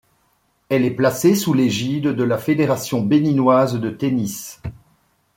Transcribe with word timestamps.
Elle 0.69 0.83
est 0.83 0.95
placée 0.95 1.35
sous 1.35 1.53
l'égide 1.53 2.07
de 2.15 2.23
la 2.23 2.39
Fédération 2.39 3.03
béninoise 3.03 3.79
de 3.79 3.91
tennis. 3.91 4.59